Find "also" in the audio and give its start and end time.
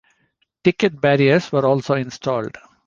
1.63-1.93